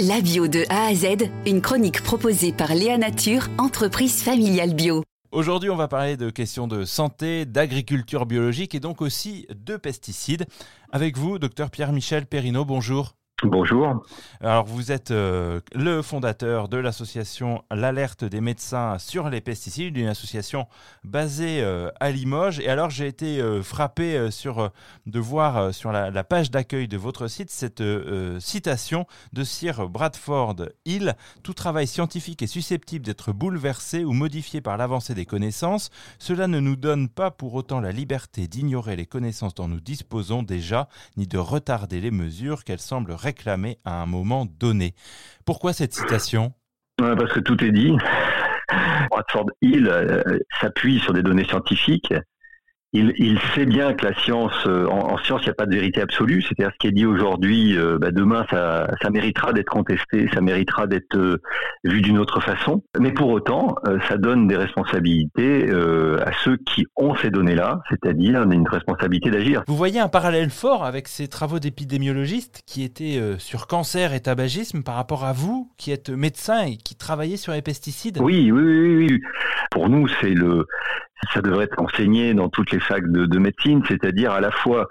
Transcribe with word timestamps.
La 0.00 0.20
bio 0.20 0.48
de 0.48 0.64
A 0.70 0.86
à 0.86 0.94
Z, 0.94 1.30
une 1.46 1.60
chronique 1.60 2.02
proposée 2.02 2.52
par 2.52 2.74
Léa 2.74 2.98
Nature, 2.98 3.46
entreprise 3.58 4.24
familiale 4.24 4.74
bio. 4.74 5.04
Aujourd'hui, 5.30 5.70
on 5.70 5.76
va 5.76 5.86
parler 5.86 6.16
de 6.16 6.30
questions 6.30 6.66
de 6.66 6.84
santé, 6.84 7.46
d'agriculture 7.46 8.26
biologique 8.26 8.74
et 8.74 8.80
donc 8.80 9.00
aussi 9.00 9.46
de 9.54 9.76
pesticides. 9.76 10.46
Avec 10.90 11.16
vous, 11.16 11.38
docteur 11.38 11.70
Pierre-Michel 11.70 12.26
Perrineau, 12.26 12.64
bonjour. 12.64 13.14
Bonjour. 13.42 14.06
Alors 14.40 14.64
vous 14.64 14.92
êtes 14.92 15.10
euh, 15.10 15.60
le 15.74 16.02
fondateur 16.02 16.68
de 16.68 16.76
l'association 16.76 17.64
L'alerte 17.70 18.24
des 18.24 18.40
médecins 18.40 18.96
sur 19.00 19.28
les 19.28 19.40
pesticides, 19.40 19.96
une 19.96 20.06
association 20.06 20.68
basée 21.02 21.60
euh, 21.60 21.90
à 21.98 22.12
Limoges. 22.12 22.60
Et 22.60 22.68
alors 22.68 22.90
j'ai 22.90 23.08
été 23.08 23.40
euh, 23.40 23.60
frappé 23.60 24.30
sur, 24.30 24.70
de 25.06 25.18
voir 25.18 25.74
sur 25.74 25.90
la, 25.90 26.12
la 26.12 26.22
page 26.22 26.52
d'accueil 26.52 26.86
de 26.86 26.96
votre 26.96 27.26
site 27.26 27.50
cette 27.50 27.82
citation 28.38 29.04
de 29.32 29.42
Sir 29.42 29.88
Bradford 29.88 30.68
Hill. 30.84 31.16
Tout 31.42 31.54
travail 31.54 31.88
scientifique 31.88 32.40
est 32.40 32.46
susceptible 32.46 33.04
d'être 33.04 33.32
bouleversé 33.32 34.04
ou 34.04 34.12
modifié 34.12 34.60
par 34.60 34.76
l'avancée 34.76 35.14
des 35.14 35.26
connaissances. 35.26 35.90
Cela 36.20 36.46
ne 36.46 36.60
nous 36.60 36.76
donne 36.76 37.08
pas 37.08 37.32
pour 37.32 37.54
autant 37.54 37.80
la 37.80 37.90
liberté 37.90 38.46
d'ignorer 38.46 38.94
les 38.94 39.06
connaissances 39.06 39.54
dont 39.54 39.68
nous 39.68 39.80
disposons 39.80 40.44
déjà, 40.44 40.88
ni 41.16 41.26
de 41.26 41.38
retarder 41.38 42.00
les 42.00 42.12
mesures 42.12 42.62
qu'elles 42.62 42.78
semblent 42.78 43.12
réclamé 43.24 43.78
à 43.84 44.02
un 44.02 44.06
moment 44.06 44.46
donné. 44.46 44.94
Pourquoi 45.44 45.72
cette 45.72 45.94
citation? 45.94 46.52
Parce 46.98 47.32
que 47.32 47.40
tout 47.40 47.62
est 47.64 47.72
dit. 47.72 47.92
Bradford 49.10 49.50
Hill 49.62 49.88
euh, 49.88 50.22
s'appuie 50.60 51.00
sur 51.00 51.12
des 51.12 51.22
données 51.22 51.44
scientifiques 51.44 52.14
il, 52.94 53.40
sait 53.54 53.66
bien 53.66 53.92
que 53.92 54.06
la 54.06 54.14
science, 54.14 54.54
euh, 54.66 54.86
en, 54.86 55.18
science, 55.18 55.40
il 55.42 55.46
n'y 55.46 55.50
a 55.50 55.54
pas 55.54 55.66
de 55.66 55.74
vérité 55.74 56.00
absolue. 56.00 56.42
C'est-à-dire 56.42 56.72
ce 56.72 56.78
qui 56.78 56.86
est 56.86 56.92
dit 56.92 57.06
aujourd'hui, 57.06 57.76
euh, 57.76 57.98
bah, 57.98 58.12
demain, 58.12 58.46
ça, 58.50 58.86
méritera 59.10 59.52
d'être 59.52 59.68
contesté, 59.68 60.28
ça 60.32 60.40
méritera 60.40 60.86
d'être 60.86 61.16
euh, 61.16 61.40
vu 61.82 62.00
d'une 62.02 62.18
autre 62.18 62.40
façon. 62.40 62.84
Mais 62.98 63.12
pour 63.12 63.30
autant, 63.30 63.74
ça 64.08 64.16
donne 64.16 64.46
des 64.46 64.56
responsabilités 64.56 65.70
à 65.70 66.32
ceux 66.42 66.56
qui 66.56 66.86
ont 66.96 67.14
ces 67.16 67.30
données-là, 67.30 67.80
c'est-à-dire 67.88 68.42
une 68.42 68.68
responsabilité 68.68 69.30
d'agir. 69.30 69.62
Vous 69.66 69.76
voyez 69.76 70.00
un 70.00 70.08
parallèle 70.08 70.50
fort 70.50 70.84
avec 70.84 71.08
ces 71.08 71.28
travaux 71.28 71.58
d'épidémiologistes 71.58 72.62
qui 72.66 72.82
étaient 72.84 73.20
sur 73.38 73.66
cancer 73.66 74.14
et 74.14 74.20
tabagisme 74.20 74.82
par 74.82 74.94
rapport 74.94 75.24
à 75.24 75.32
vous, 75.32 75.70
qui 75.76 75.92
êtes 75.92 76.10
médecin 76.10 76.66
et 76.66 76.76
qui 76.76 76.96
travaillez 76.96 77.36
sur 77.36 77.52
les 77.52 77.62
pesticides? 77.62 78.18
Oui, 78.20 78.50
oui, 78.50 78.62
oui, 78.62 79.06
oui. 79.10 79.20
Pour 79.70 79.88
nous, 79.88 80.08
c'est 80.20 80.34
le 80.34 80.66
ça 81.32 81.40
devrait 81.40 81.64
être 81.64 81.80
enseigné 81.80 82.34
dans 82.34 82.48
toutes 82.48 82.70
les 82.70 82.80
facs 82.80 83.10
de, 83.10 83.38
médecine, 83.38 83.82
c'est-à-dire 83.88 84.32
à 84.32 84.40
la 84.40 84.50
fois 84.50 84.88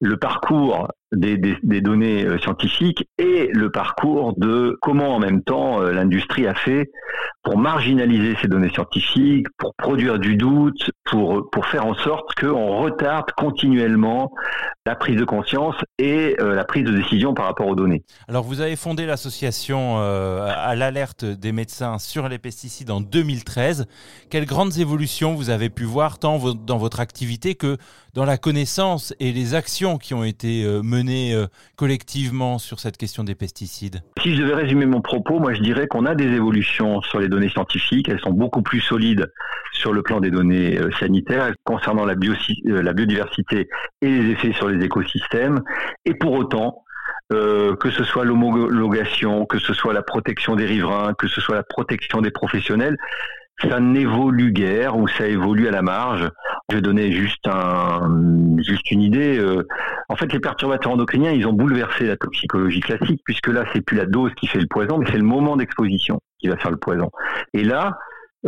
le 0.00 0.16
parcours 0.16 0.88
des, 1.12 1.80
données 1.80 2.24
euh, 2.24 2.38
scientifiques 2.38 3.08
et 3.18 3.50
le 3.52 3.70
parcours 3.70 4.34
de 4.36 4.78
comment 4.80 5.16
en 5.16 5.18
même 5.18 5.42
temps 5.42 5.82
euh, 5.82 5.92
l'industrie 5.92 6.46
a 6.46 6.54
fait 6.54 6.90
pour 7.42 7.56
marginaliser 7.56 8.36
ces 8.42 8.48
données 8.48 8.68
scientifiques, 8.68 9.46
pour 9.56 9.74
produire 9.74 10.18
du 10.18 10.36
doute, 10.36 10.90
pour, 11.04 11.48
pour 11.50 11.66
faire 11.66 11.86
en 11.86 11.94
sorte 11.94 12.34
qu'on 12.38 12.82
retarde 12.82 13.32
continuellement 13.32 14.30
la 14.84 14.94
prise 14.94 15.16
de 15.16 15.24
conscience 15.24 15.74
et 15.98 16.36
euh, 16.40 16.54
la 16.54 16.64
prise 16.64 16.84
de 16.84 16.92
décision 16.92 17.32
par 17.32 17.46
rapport 17.46 17.66
aux 17.66 17.74
données. 17.74 18.02
Alors 18.28 18.44
vous 18.44 18.60
avez 18.60 18.76
fondé 18.76 19.06
l'association 19.06 19.98
à 20.00 20.74
l'alerte 20.74 21.24
des 21.24 21.52
médecins 21.52 21.98
sur 21.98 22.28
les 22.28 22.38
pesticides 22.38 22.90
en 22.90 23.00
2013. 23.00 23.86
Quelles 24.28 24.46
grandes 24.46 24.78
évolutions 24.78 25.34
vous 25.34 25.50
avez 25.50 25.70
pu 25.70 25.84
voir 25.84 26.18
tant 26.18 26.38
dans 26.54 26.78
votre 26.78 27.00
activité 27.00 27.54
que 27.54 27.78
dans 28.12 28.24
la 28.24 28.38
connaissance 28.38 29.14
et 29.20 29.32
les 29.32 29.54
actions 29.54 29.96
qui 29.96 30.14
ont 30.14 30.24
été 30.24 30.64
menées 30.82 30.99
euh, 31.08 31.46
collectivement 31.76 32.58
sur 32.58 32.80
cette 32.80 32.96
question 32.96 33.24
des 33.24 33.34
pesticides? 33.34 34.02
Si 34.22 34.34
je 34.34 34.42
devais 34.42 34.54
résumer 34.54 34.86
mon 34.86 35.00
propos, 35.00 35.38
moi 35.38 35.54
je 35.54 35.60
dirais 35.60 35.86
qu'on 35.86 36.06
a 36.06 36.14
des 36.14 36.26
évolutions 36.26 37.00
sur 37.02 37.20
les 37.20 37.28
données 37.28 37.48
scientifiques. 37.48 38.08
Elles 38.08 38.20
sont 38.20 38.32
beaucoup 38.32 38.62
plus 38.62 38.80
solides 38.80 39.32
sur 39.72 39.92
le 39.92 40.02
plan 40.02 40.20
des 40.20 40.30
données 40.30 40.78
euh, 40.78 40.90
sanitaires 40.98 41.52
concernant 41.64 42.04
la, 42.04 42.14
euh, 42.14 42.82
la 42.82 42.92
biodiversité 42.92 43.68
et 44.02 44.08
les 44.08 44.30
effets 44.32 44.52
sur 44.52 44.68
les 44.68 44.84
écosystèmes. 44.84 45.60
Et 46.04 46.14
pour 46.14 46.32
autant, 46.32 46.84
que 47.30 47.90
ce 47.90 48.02
soit 48.02 48.24
l'homologation, 48.24 49.46
que 49.46 49.60
ce 49.60 49.72
soit 49.72 49.92
la 49.92 50.02
protection 50.02 50.56
des 50.56 50.66
riverains, 50.66 51.14
que 51.14 51.28
ce 51.28 51.40
soit 51.40 51.54
la 51.54 51.62
protection 51.62 52.22
des 52.22 52.32
professionnels, 52.32 52.96
ça 53.68 53.80
n'évolue 53.80 54.52
guère 54.52 54.96
ou 54.96 55.06
ça 55.06 55.26
évolue 55.26 55.68
à 55.68 55.70
la 55.70 55.82
marge. 55.82 56.28
Je 56.68 56.76
vais 56.76 56.82
donner 56.82 57.12
juste 57.12 57.46
un, 57.46 58.08
juste 58.58 58.90
une 58.90 59.02
idée. 59.02 59.38
En 60.10 60.16
fait, 60.16 60.32
les 60.32 60.40
perturbateurs 60.40 60.90
endocriniens, 60.90 61.30
ils 61.30 61.46
ont 61.46 61.52
bouleversé 61.52 62.04
la 62.04 62.16
toxicologie 62.16 62.80
classique 62.80 63.20
puisque 63.24 63.46
là, 63.46 63.64
c'est 63.72 63.80
plus 63.80 63.96
la 63.96 64.06
dose 64.06 64.32
qui 64.34 64.48
fait 64.48 64.58
le 64.58 64.66
poison, 64.66 64.98
mais 64.98 65.06
c'est 65.08 65.16
le 65.16 65.22
moment 65.22 65.56
d'exposition 65.56 66.18
qui 66.40 66.48
va 66.48 66.56
faire 66.56 66.72
le 66.72 66.78
poison. 66.78 67.12
Et 67.54 67.62
là, 67.62 67.96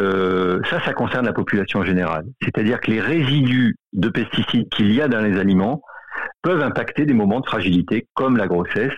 euh, 0.00 0.60
ça, 0.68 0.80
ça 0.84 0.92
concerne 0.92 1.24
la 1.24 1.32
population 1.32 1.84
générale. 1.84 2.24
C'est-à-dire 2.42 2.80
que 2.80 2.90
les 2.90 3.00
résidus 3.00 3.76
de 3.92 4.08
pesticides 4.08 4.68
qu'il 4.70 4.92
y 4.92 5.00
a 5.00 5.06
dans 5.06 5.20
les 5.20 5.38
aliments 5.38 5.82
peuvent 6.42 6.62
impacter 6.62 7.06
des 7.06 7.14
moments 7.14 7.38
de 7.38 7.46
fragilité 7.46 8.08
comme 8.14 8.36
la 8.36 8.48
grossesse 8.48 8.94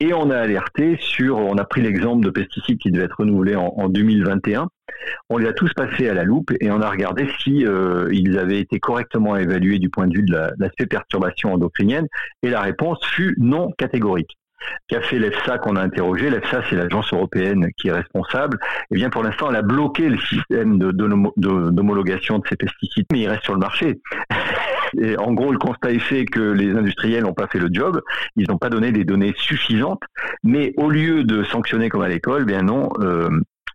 et 0.00 0.12
on 0.12 0.30
a 0.30 0.38
alerté 0.38 0.96
sur, 1.00 1.38
on 1.38 1.56
a 1.58 1.64
pris 1.64 1.82
l'exemple 1.82 2.24
de 2.24 2.30
pesticides 2.30 2.78
qui 2.78 2.90
devaient 2.90 3.06
être 3.06 3.18
renouvelés 3.18 3.56
en, 3.56 3.88
2021. 3.88 4.68
On 5.28 5.38
les 5.38 5.48
a 5.48 5.52
tous 5.52 5.72
passés 5.74 6.08
à 6.08 6.14
la 6.14 6.24
loupe 6.24 6.52
et 6.60 6.70
on 6.70 6.80
a 6.80 6.90
regardé 6.90 7.28
si 7.40 7.66
euh, 7.66 8.08
ils 8.12 8.38
avaient 8.38 8.60
été 8.60 8.78
correctement 8.78 9.36
évalués 9.36 9.78
du 9.78 9.90
point 9.90 10.06
de 10.06 10.16
vue 10.16 10.24
de 10.24 10.36
l'aspect 10.58 10.86
perturbation 10.86 11.52
endocrinienne. 11.52 12.06
Et 12.42 12.50
la 12.50 12.60
réponse 12.60 13.04
fut 13.04 13.34
non 13.38 13.70
catégorique 13.76 14.38
qu'a 14.88 15.00
fait 15.02 15.18
l'EFSA 15.18 15.58
qu'on 15.58 15.76
a 15.76 15.82
interrogé? 15.82 16.30
L'EFSA, 16.30 16.62
c'est 16.68 16.76
l'agence 16.76 17.12
européenne 17.12 17.68
qui 17.76 17.88
est 17.88 17.92
responsable. 17.92 18.58
Et 18.62 18.86
eh 18.92 18.94
bien, 18.96 19.10
pour 19.10 19.22
l'instant, 19.22 19.50
elle 19.50 19.56
a 19.56 19.62
bloqué 19.62 20.08
le 20.08 20.18
système 20.18 20.78
d'homologation 20.78 22.38
de, 22.38 22.42
de, 22.42 22.48
ces 22.48 22.56
pesticides, 22.56 23.06
mais 23.12 23.20
ils 23.20 23.28
restent 23.28 23.44
sur 23.44 23.54
le 23.54 23.60
marché. 23.60 24.00
En 25.18 25.32
gros, 25.32 25.52
le 25.52 25.58
constat 25.58 25.92
est 25.92 25.98
fait 25.98 26.24
que 26.24 26.40
les 26.40 26.72
industriels 26.72 27.24
n'ont 27.24 27.34
pas 27.34 27.46
fait 27.46 27.58
le 27.58 27.68
job, 27.70 28.02
ils 28.36 28.46
n'ont 28.48 28.58
pas 28.58 28.70
donné 28.70 28.92
des 28.92 29.04
données 29.04 29.34
suffisantes, 29.36 30.02
mais 30.42 30.72
au 30.76 30.88
lieu 30.88 31.24
de 31.24 31.44
sanctionner 31.44 31.88
comme 31.88 32.02
à 32.02 32.08
l'école, 32.08 32.44
bien 32.44 32.62
non, 32.62 32.88
euh, 33.00 33.28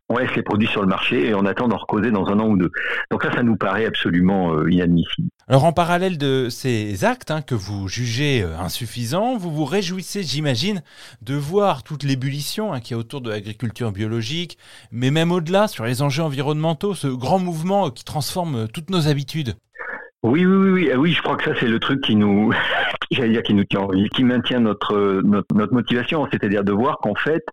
on 0.09 0.17
laisse 0.17 0.35
les 0.35 0.43
produits 0.43 0.67
sur 0.67 0.81
le 0.81 0.87
marché 0.87 1.27
et 1.27 1.33
on 1.33 1.45
attend 1.45 1.67
d'en 1.67 1.77
recauser 1.77 2.11
dans 2.11 2.27
un 2.27 2.39
an 2.39 2.47
ou 2.47 2.57
deux. 2.57 2.71
Donc 3.09 3.23
ça, 3.23 3.31
ça 3.31 3.43
nous 3.43 3.55
paraît 3.55 3.85
absolument 3.85 4.53
euh, 4.53 4.71
inadmissible. 4.71 5.29
Alors 5.47 5.65
en 5.65 5.73
parallèle 5.73 6.17
de 6.17 6.49
ces 6.49 7.03
actes 7.03 7.31
hein, 7.31 7.41
que 7.41 7.55
vous 7.55 7.87
jugez 7.87 8.43
euh, 8.43 8.57
insuffisants, 8.57 9.37
vous 9.37 9.51
vous 9.51 9.65
réjouissez, 9.65 10.23
j'imagine, 10.23 10.83
de 11.21 11.35
voir 11.35 11.83
toute 11.83 12.03
l'ébullition 12.03 12.73
hein, 12.73 12.79
qui 12.79 12.93
est 12.93 12.97
autour 12.97 13.21
de 13.21 13.29
l'agriculture 13.29 13.91
biologique, 13.91 14.57
mais 14.91 15.11
même 15.11 15.31
au-delà 15.31 15.67
sur 15.67 15.85
les 15.85 16.01
enjeux 16.01 16.23
environnementaux, 16.23 16.93
ce 16.93 17.07
grand 17.07 17.39
mouvement 17.39 17.89
qui 17.89 18.03
transforme 18.03 18.67
toutes 18.67 18.89
nos 18.89 19.07
habitudes. 19.07 19.55
Oui, 20.23 20.45
oui, 20.45 20.55
oui, 20.55 20.71
oui, 20.71 20.91
oui, 20.95 21.11
je 21.11 21.21
crois 21.21 21.35
que 21.35 21.43
ça 21.43 21.51
c'est 21.59 21.67
le 21.67 21.79
truc 21.79 21.99
qui 21.99 22.15
nous, 22.15 22.53
j'allais 23.11 23.31
dire 23.31 23.43
qui 23.43 23.53
nous 23.53 23.65
tient 23.65 23.87
qui 24.15 24.23
maintient 24.23 24.61
notre 24.61 25.21
notre, 25.21 25.73
motivation, 25.73 26.25
c'est-à-dire 26.31 26.63
de 26.63 26.71
voir 26.71 26.99
qu'en 26.99 27.13
fait, 27.13 27.43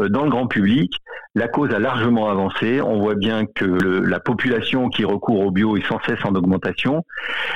euh, 0.00 0.08
dans 0.08 0.24
le 0.24 0.30
grand 0.30 0.48
public, 0.48 0.92
la 1.36 1.46
cause 1.46 1.72
a 1.72 1.78
largement 1.78 2.28
avancé. 2.28 2.80
On 2.80 2.98
voit 2.98 3.14
bien 3.14 3.46
que 3.46 3.64
la 3.64 4.18
population 4.18 4.88
qui 4.88 5.04
recourt 5.04 5.38
au 5.38 5.52
bio 5.52 5.76
est 5.76 5.86
sans 5.86 6.00
cesse 6.04 6.18
en 6.24 6.34
augmentation, 6.34 7.04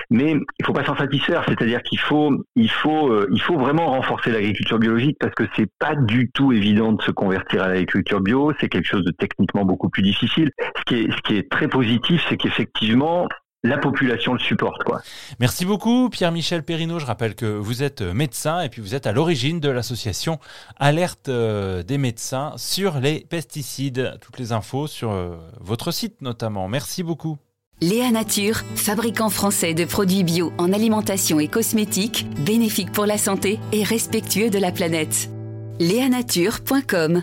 mais 0.09 0.37
il 0.61 0.65
faut 0.65 0.73
pas 0.73 0.85
s'en 0.85 0.97
satisfaire, 0.97 1.43
c'est-à-dire 1.49 1.83
qu'il 1.83 1.99
faut 1.99 2.31
il 2.55 2.71
faut 2.71 3.09
euh, 3.09 3.27
il 3.33 3.43
faut 3.43 3.57
vraiment 3.57 3.87
renforcer 3.87 4.31
l'agriculture 4.31 4.79
biologique 4.79 5.17
parce 5.19 5.35
que 5.35 5.45
c'est 5.57 5.69
pas 5.81 5.97
du 5.97 6.31
tout 6.31 6.53
évident 6.53 6.93
de 6.93 7.03
se 7.03 7.11
convertir 7.11 7.65
à 7.65 7.69
l'agriculture 7.69 8.21
bio, 8.21 8.53
c'est 8.61 8.69
quelque 8.69 8.87
chose 8.87 9.05
de 9.05 9.11
techniquement 9.11 9.65
beaucoup 9.65 9.89
plus 9.89 10.03
difficile. 10.03 10.53
Ce 10.79 10.83
qui 10.85 10.95
est 11.01 11.11
ce 11.11 11.21
qui 11.23 11.37
est 11.39 11.51
très 11.51 11.67
positif, 11.67 12.25
c'est 12.29 12.37
qu'effectivement 12.37 13.27
la 13.63 13.79
population 13.79 14.33
le 14.33 14.39
supporte. 14.39 14.83
Quoi. 14.85 15.01
Merci 15.39 15.65
beaucoup 15.65 16.09
Pierre-Michel 16.09 16.63
Perrineau. 16.63 16.99
Je 16.99 17.07
rappelle 17.07 17.35
que 17.35 17.47
vous 17.47 17.83
êtes 17.83 18.03
médecin 18.03 18.61
et 18.63 18.69
puis 18.69 18.81
vous 18.81 18.95
êtes 18.95 19.07
à 19.07 19.13
l'origine 19.13 19.61
de 19.61 19.69
l'association 19.69 20.39
Alerte 20.79 21.29
euh, 21.29 21.83
des 21.83 21.99
médecins 21.99 22.55
sur 22.57 23.01
les 23.01 23.21
pesticides. 23.29 24.19
Toutes 24.21 24.39
les 24.39 24.53
infos 24.53 24.87
sur 24.87 25.11
euh, 25.11 25.37
votre 25.61 25.91
site 25.91 26.23
notamment. 26.23 26.69
Merci 26.69 27.03
beaucoup. 27.03 27.39
Léa 27.83 28.11
Nature, 28.11 28.57
fabricant 28.77 29.31
français 29.31 29.73
de 29.73 29.87
produits 29.87 30.23
bio 30.23 30.53
en 30.59 30.73
alimentation 30.73 31.41
et 31.41 31.49
cosmétiques, 31.49 32.27
bénéfique 32.45 32.93
pour 32.93 33.07
la 33.07 33.17
santé 33.17 33.59
et 33.73 33.85
respectueux 33.85 34.51
de 34.51 34.59
la 34.59 34.71
planète. 34.71 35.31
Léanature.com 35.79 37.23